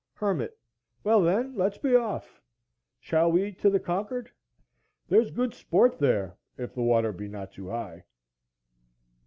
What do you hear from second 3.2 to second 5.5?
we to the Concord? There's